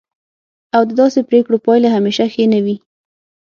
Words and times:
او 0.75 0.81
د 0.89 0.91
داسې 1.01 1.19
پریکړو 1.29 1.57
پایلې 1.65 1.89
همیشه 1.95 2.23
ښې 2.33 2.45
نه 2.53 2.59
وي. 2.65 2.75